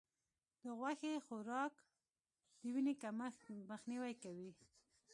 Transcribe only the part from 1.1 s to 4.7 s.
خوراک د وینې کمښت مخنیوی کوي.